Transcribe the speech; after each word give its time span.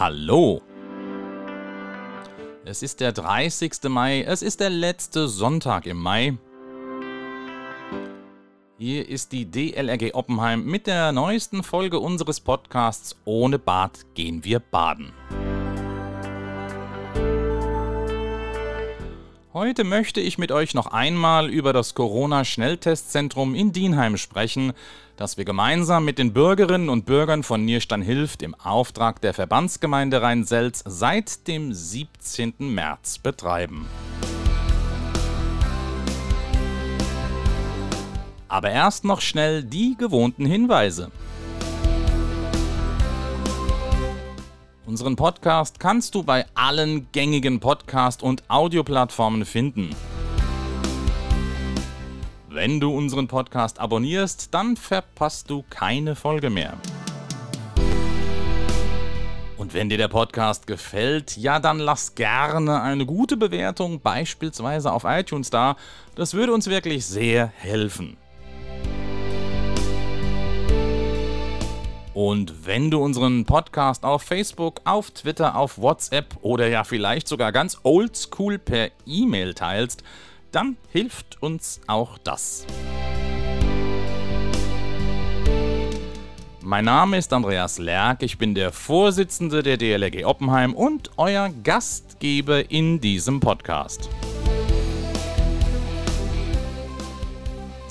Hallo! 0.00 0.62
Es 2.64 2.82
ist 2.82 3.00
der 3.00 3.12
30. 3.12 3.72
Mai, 3.90 4.22
es 4.22 4.40
ist 4.40 4.60
der 4.60 4.70
letzte 4.70 5.28
Sonntag 5.28 5.84
im 5.84 5.98
Mai. 5.98 6.38
Hier 8.78 9.06
ist 9.06 9.30
die 9.32 9.44
DLRG 9.44 10.14
Oppenheim 10.14 10.64
mit 10.64 10.86
der 10.86 11.12
neuesten 11.12 11.62
Folge 11.62 11.98
unseres 11.98 12.40
Podcasts 12.40 13.14
Ohne 13.26 13.58
Bad 13.58 14.06
gehen 14.14 14.42
wir 14.42 14.60
baden. 14.60 15.12
Heute 19.60 19.84
möchte 19.84 20.22
ich 20.22 20.38
mit 20.38 20.52
euch 20.52 20.72
noch 20.72 20.86
einmal 20.86 21.50
über 21.50 21.74
das 21.74 21.92
Corona-Schnelltestzentrum 21.92 23.54
in 23.54 23.72
Dienheim 23.72 24.16
sprechen, 24.16 24.72
das 25.18 25.36
wir 25.36 25.44
gemeinsam 25.44 26.06
mit 26.06 26.18
den 26.18 26.32
Bürgerinnen 26.32 26.88
und 26.88 27.04
Bürgern 27.04 27.42
von 27.42 27.66
Nierstein 27.66 28.00
hilft 28.00 28.40
im 28.40 28.54
Auftrag 28.54 29.20
der 29.20 29.34
Verbandsgemeinde 29.34 30.22
Rhein-Selz 30.22 30.82
seit 30.86 31.46
dem 31.46 31.74
17. 31.74 32.54
März 32.58 33.18
betreiben. 33.18 33.86
Aber 38.48 38.70
erst 38.70 39.04
noch 39.04 39.20
schnell 39.20 39.62
die 39.62 39.94
gewohnten 39.98 40.46
Hinweise. 40.46 41.10
Unseren 44.90 45.14
Podcast 45.14 45.78
kannst 45.78 46.16
du 46.16 46.24
bei 46.24 46.46
allen 46.54 47.06
gängigen 47.12 47.60
Podcast- 47.60 48.24
und 48.24 48.42
Audioplattformen 48.50 49.44
finden. 49.44 49.90
Wenn 52.48 52.80
du 52.80 52.92
unseren 52.92 53.28
Podcast 53.28 53.78
abonnierst, 53.78 54.52
dann 54.52 54.76
verpasst 54.76 55.48
du 55.48 55.64
keine 55.70 56.16
Folge 56.16 56.50
mehr. 56.50 56.76
Und 59.56 59.74
wenn 59.74 59.88
dir 59.88 59.96
der 59.96 60.08
Podcast 60.08 60.66
gefällt, 60.66 61.36
ja, 61.36 61.60
dann 61.60 61.78
lass 61.78 62.16
gerne 62.16 62.82
eine 62.82 63.06
gute 63.06 63.36
Bewertung, 63.36 64.00
beispielsweise 64.00 64.90
auf 64.90 65.04
iTunes 65.06 65.50
da. 65.50 65.76
Das 66.16 66.34
würde 66.34 66.52
uns 66.52 66.66
wirklich 66.66 67.06
sehr 67.06 67.46
helfen. 67.46 68.16
Und 72.22 72.66
wenn 72.66 72.90
du 72.90 73.02
unseren 73.02 73.46
Podcast 73.46 74.04
auf 74.04 74.20
Facebook, 74.20 74.82
auf 74.84 75.10
Twitter, 75.10 75.56
auf 75.56 75.78
WhatsApp 75.78 76.36
oder 76.42 76.68
ja 76.68 76.84
vielleicht 76.84 77.26
sogar 77.26 77.50
ganz 77.50 77.78
oldschool 77.82 78.58
per 78.58 78.90
E-Mail 79.06 79.54
teilst, 79.54 80.04
dann 80.52 80.76
hilft 80.90 81.42
uns 81.42 81.80
auch 81.86 82.18
das. 82.18 82.66
Mein 86.60 86.84
Name 86.84 87.16
ist 87.16 87.32
Andreas 87.32 87.78
Lerck, 87.78 88.22
ich 88.22 88.36
bin 88.36 88.54
der 88.54 88.70
Vorsitzende 88.70 89.62
der 89.62 89.78
DLRG 89.78 90.26
Oppenheim 90.26 90.74
und 90.74 91.12
euer 91.16 91.48
Gastgeber 91.64 92.70
in 92.70 93.00
diesem 93.00 93.40
Podcast. 93.40 94.10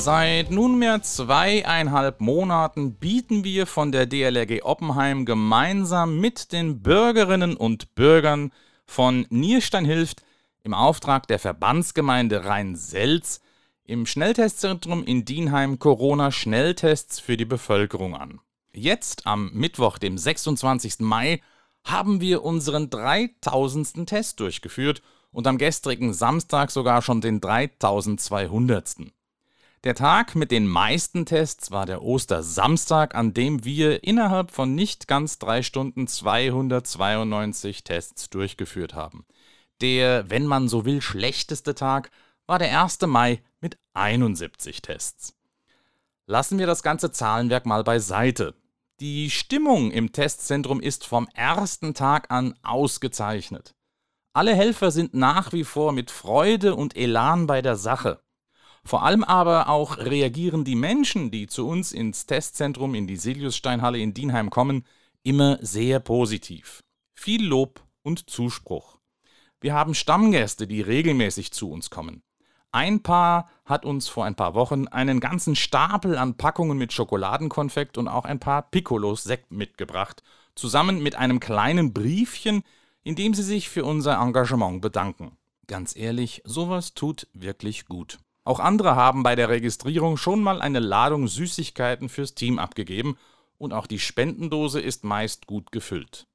Seit 0.00 0.52
nunmehr 0.52 1.02
zweieinhalb 1.02 2.20
Monaten 2.20 2.94
bieten 2.94 3.42
wir 3.42 3.66
von 3.66 3.90
der 3.90 4.06
DLRG 4.06 4.62
Oppenheim 4.62 5.24
gemeinsam 5.24 6.20
mit 6.20 6.52
den 6.52 6.82
Bürgerinnen 6.82 7.56
und 7.56 7.96
Bürgern 7.96 8.52
von 8.86 9.26
Nierstein 9.28 9.84
hilft 9.84 10.22
im 10.62 10.72
Auftrag 10.72 11.26
der 11.26 11.40
Verbandsgemeinde 11.40 12.44
Rhein-Selz 12.44 13.40
im 13.84 14.06
Schnelltestzentrum 14.06 15.02
in 15.02 15.24
Dienheim 15.24 15.80
Corona-Schnelltests 15.80 17.18
für 17.18 17.36
die 17.36 17.44
Bevölkerung 17.44 18.14
an. 18.14 18.40
Jetzt 18.72 19.26
am 19.26 19.50
Mittwoch, 19.52 19.98
dem 19.98 20.16
26. 20.16 21.00
Mai, 21.00 21.42
haben 21.84 22.20
wir 22.20 22.44
unseren 22.44 22.88
3000. 22.88 24.08
Test 24.08 24.38
durchgeführt 24.38 25.02
und 25.32 25.48
am 25.48 25.58
gestrigen 25.58 26.14
Samstag 26.14 26.70
sogar 26.70 27.02
schon 27.02 27.20
den 27.20 27.40
3200. 27.40 29.17
Der 29.84 29.94
Tag 29.94 30.34
mit 30.34 30.50
den 30.50 30.66
meisten 30.66 31.24
Tests 31.24 31.70
war 31.70 31.86
der 31.86 32.02
Ostersamstag, 32.02 33.14
an 33.14 33.32
dem 33.32 33.64
wir 33.64 34.02
innerhalb 34.02 34.50
von 34.50 34.74
nicht 34.74 35.06
ganz 35.06 35.38
drei 35.38 35.62
Stunden 35.62 36.08
292 36.08 37.84
Tests 37.84 38.28
durchgeführt 38.28 38.94
haben. 38.94 39.24
Der, 39.80 40.28
wenn 40.28 40.46
man 40.46 40.68
so 40.68 40.84
will, 40.84 41.00
schlechteste 41.00 41.76
Tag 41.76 42.10
war 42.46 42.58
der 42.58 42.82
1. 42.82 43.02
Mai 43.02 43.40
mit 43.60 43.78
71 43.94 44.82
Tests. 44.82 45.34
Lassen 46.26 46.58
wir 46.58 46.66
das 46.66 46.82
ganze 46.82 47.12
Zahlenwerk 47.12 47.64
mal 47.64 47.84
beiseite. 47.84 48.54
Die 48.98 49.30
Stimmung 49.30 49.92
im 49.92 50.10
Testzentrum 50.10 50.80
ist 50.80 51.06
vom 51.06 51.28
ersten 51.34 51.94
Tag 51.94 52.32
an 52.32 52.58
ausgezeichnet. 52.64 53.76
Alle 54.32 54.56
Helfer 54.56 54.90
sind 54.90 55.14
nach 55.14 55.52
wie 55.52 55.62
vor 55.62 55.92
mit 55.92 56.10
Freude 56.10 56.74
und 56.74 56.96
Elan 56.96 57.46
bei 57.46 57.62
der 57.62 57.76
Sache. 57.76 58.20
Vor 58.88 59.02
allem 59.02 59.22
aber 59.22 59.68
auch 59.68 59.98
reagieren 59.98 60.64
die 60.64 60.74
Menschen, 60.74 61.30
die 61.30 61.46
zu 61.46 61.68
uns 61.68 61.92
ins 61.92 62.24
Testzentrum 62.24 62.94
in 62.94 63.06
die 63.06 63.18
Siliussteinhalle 63.18 63.98
in 63.98 64.14
Dienheim 64.14 64.48
kommen, 64.48 64.86
immer 65.22 65.58
sehr 65.60 66.00
positiv. 66.00 66.82
Viel 67.14 67.44
Lob 67.44 67.82
und 68.00 68.30
Zuspruch. 68.30 68.96
Wir 69.60 69.74
haben 69.74 69.92
Stammgäste, 69.92 70.66
die 70.66 70.80
regelmäßig 70.80 71.52
zu 71.52 71.70
uns 71.70 71.90
kommen. 71.90 72.22
Ein 72.72 73.02
Paar 73.02 73.50
hat 73.66 73.84
uns 73.84 74.08
vor 74.08 74.24
ein 74.24 74.36
paar 74.36 74.54
Wochen 74.54 74.88
einen 74.88 75.20
ganzen 75.20 75.54
Stapel 75.54 76.16
an 76.16 76.38
Packungen 76.38 76.78
mit 76.78 76.94
Schokoladenkonfekt 76.94 77.98
und 77.98 78.08
auch 78.08 78.24
ein 78.24 78.40
paar 78.40 78.70
Piccolos 78.70 79.22
Sekt 79.22 79.52
mitgebracht, 79.52 80.22
zusammen 80.54 81.02
mit 81.02 81.14
einem 81.14 81.40
kleinen 81.40 81.92
Briefchen, 81.92 82.62
in 83.02 83.16
dem 83.16 83.34
sie 83.34 83.42
sich 83.42 83.68
für 83.68 83.84
unser 83.84 84.18
Engagement 84.18 84.80
bedanken. 84.80 85.36
Ganz 85.66 85.94
ehrlich, 85.94 86.40
sowas 86.46 86.94
tut 86.94 87.28
wirklich 87.34 87.84
gut. 87.84 88.18
Auch 88.48 88.60
andere 88.60 88.96
haben 88.96 89.24
bei 89.24 89.34
der 89.34 89.50
Registrierung 89.50 90.16
schon 90.16 90.42
mal 90.42 90.62
eine 90.62 90.78
Ladung 90.78 91.28
Süßigkeiten 91.28 92.08
fürs 92.08 92.34
Team 92.34 92.58
abgegeben 92.58 93.18
und 93.58 93.74
auch 93.74 93.86
die 93.86 93.98
Spendendose 93.98 94.80
ist 94.80 95.04
meist 95.04 95.46
gut 95.46 95.70
gefüllt. 95.70 96.26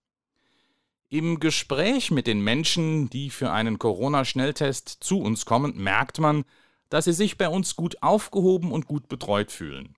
Im 1.10 1.40
Gespräch 1.40 2.12
mit 2.12 2.28
den 2.28 2.40
Menschen, 2.42 3.10
die 3.10 3.32
für 3.32 3.52
einen 3.52 3.80
Corona-Schnelltest 3.80 4.90
zu 5.00 5.22
uns 5.22 5.48
kommen, 5.48 5.76
merkt 5.76 6.20
man, 6.20 6.46
dass 6.90 7.06
sie 7.06 7.14
sich 7.14 7.40
bei 7.40 7.50
uns 7.50 7.76
gut 7.76 8.04
aufgehoben 8.04 8.72
und 8.72 8.86
gut 8.86 9.10
betreut 9.10 9.52
fühlen. 9.52 9.96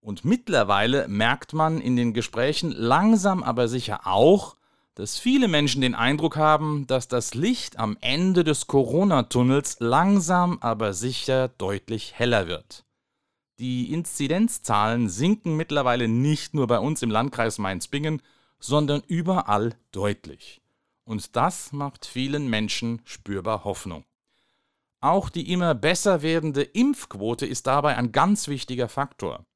Und 0.00 0.24
mittlerweile 0.24 1.06
merkt 1.06 1.52
man 1.52 1.80
in 1.80 1.94
den 1.94 2.14
Gesprächen 2.14 2.72
langsam 2.72 3.44
aber 3.44 3.68
sicher 3.68 4.08
auch, 4.08 4.56
dass 4.98 5.16
viele 5.16 5.46
Menschen 5.46 5.80
den 5.80 5.94
Eindruck 5.94 6.36
haben, 6.36 6.84
dass 6.88 7.06
das 7.06 7.34
Licht 7.34 7.78
am 7.78 7.96
Ende 8.00 8.42
des 8.42 8.66
Corona-Tunnels 8.66 9.76
langsam 9.78 10.58
aber 10.60 10.92
sicher 10.92 11.46
deutlich 11.46 12.18
heller 12.18 12.48
wird. 12.48 12.84
Die 13.60 13.92
Inzidenzzahlen 13.92 15.08
sinken 15.08 15.54
mittlerweile 15.54 16.08
nicht 16.08 16.52
nur 16.52 16.66
bei 16.66 16.80
uns 16.80 17.00
im 17.02 17.12
Landkreis 17.12 17.58
Mainz-Bingen, 17.58 18.22
sondern 18.58 19.04
überall 19.06 19.76
deutlich. 19.92 20.60
Und 21.04 21.36
das 21.36 21.70
macht 21.70 22.04
vielen 22.04 22.50
Menschen 22.50 23.00
spürbar 23.04 23.62
Hoffnung. 23.62 24.04
Auch 25.00 25.28
die 25.28 25.52
immer 25.52 25.76
besser 25.76 26.22
werdende 26.22 26.62
Impfquote 26.62 27.46
ist 27.46 27.68
dabei 27.68 27.96
ein 27.96 28.10
ganz 28.10 28.48
wichtiger 28.48 28.88
Faktor. 28.88 29.46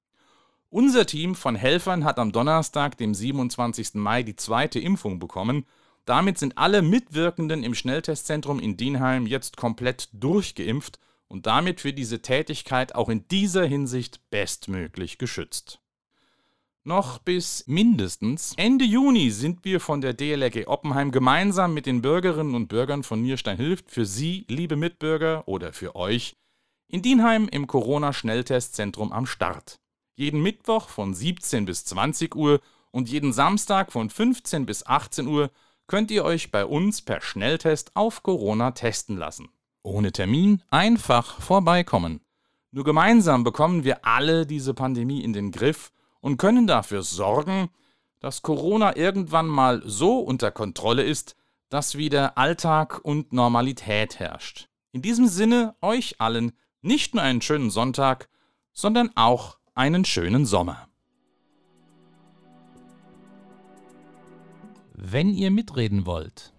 Unser 0.73 1.05
Team 1.05 1.35
von 1.35 1.55
Helfern 1.55 2.03
hat 2.03 2.19
am 2.19 2.33
Donnerstag, 2.33 2.97
dem 2.97 3.13
27. 3.13 3.97
Mai, 3.97 4.23
die 4.23 4.37
zweite 4.37 4.81
Impfung 4.81 5.19
bekommen. 5.19 5.67
Damit 6.07 6.39
sind 6.39 6.57
alle 6.57 6.81
Mitwirkenden 6.81 7.63
im 7.63 7.75
Schnelltestzentrum 7.75 8.59
in 8.59 8.79
Dienheim 8.79 9.27
jetzt 9.27 9.59
komplett 9.59 10.09
durchgeimpft 10.15 10.99
und 11.29 11.45
damit 11.45 11.83
für 11.83 11.93
diese 11.93 12.23
Tätigkeit 12.23 12.95
auch 12.95 13.11
in 13.11 13.29
dieser 13.29 13.67
Hinsicht 13.67 14.23
bestmöglich 14.31 15.19
geschützt. 15.19 15.83
Noch 16.85 17.19
bis 17.19 17.67
mindestens 17.67 18.55
Ende 18.57 18.87
Juni 18.87 19.31
sind 19.31 19.67
wir 19.67 19.79
von 19.79 20.01
der 20.01 20.15
DLRG 20.15 20.69
Oppenheim 20.69 21.11
gemeinsam 21.11 21.75
mit 21.75 21.85
den 21.85 22.01
Bürgerinnen 22.01 22.55
und 22.55 22.69
Bürgern 22.69 23.03
von 23.03 23.21
Nierstein 23.21 23.59
hilft 23.59 23.91
für 23.91 24.07
Sie, 24.07 24.47
liebe 24.49 24.77
Mitbürger, 24.77 25.47
oder 25.47 25.75
für 25.75 25.97
euch 25.97 26.35
in 26.89 27.03
Dienheim 27.03 27.47
im 27.49 27.67
Corona-Schnelltestzentrum 27.67 29.13
am 29.13 29.27
Start 29.27 29.82
jeden 30.15 30.43
Mittwoch 30.43 30.89
von 30.89 31.15
17 31.15 31.65
bis 31.65 31.85
20 31.85 32.35
Uhr 32.35 32.61
und 32.91 33.09
jeden 33.09 33.33
Samstag 33.33 33.93
von 33.93 34.11
15 34.11 34.67
bis 34.67 34.87
18 34.87 35.27
Uhr 35.27 35.51
könnt 35.87 36.11
ihr 36.11 36.25
euch 36.25 36.51
bei 36.51 36.65
uns 36.65 37.03
per 37.03 37.21
Schnelltest 37.21 37.97
auf 37.97 38.23
Corona 38.23 38.73
testen 38.73 39.17
lassen. 39.17 39.49
Ohne 39.83 40.13
Termin 40.13 40.63
einfach 40.71 41.41
vorbeikommen. 41.41 42.21
Nur 42.71 42.85
gemeinsam 42.85 43.45
bekommen 43.45 43.85
wir 43.85 44.05
alle 44.07 44.47
diese 44.47 44.75
Pandemie 44.75 45.23
in 45.23 45.33
den 45.33 45.51
Griff 45.51 45.93
und 46.21 46.37
können 46.37 46.67
dafür 46.67 47.03
sorgen, 47.03 47.69
dass 48.21 48.43
Corona 48.43 48.97
irgendwann 48.97 49.47
mal 49.47 49.83
so 49.85 50.21
unter 50.21 50.51
Kontrolle 50.51 51.03
ist, 51.03 51.37
dass 51.69 51.99
wieder 51.99 52.39
Alltag 52.39 53.01
und 53.03 53.33
Normalität 53.33 54.19
herrscht. 54.19 54.69
In 54.93 55.03
diesem 55.03 55.27
Sinne 55.27 55.75
euch 55.81 56.21
allen 56.21 56.53
nicht 56.81 57.15
nur 57.15 57.23
einen 57.23 57.43
schönen 57.43 57.71
Sonntag, 57.71 58.29
sondern 58.73 59.11
auch 59.17 59.59
einen 59.75 60.05
schönen 60.05 60.45
Sommer. 60.45 60.87
Wenn 64.93 65.31
ihr 65.31 65.51
mitreden 65.51 66.05
wollt, 66.07 66.53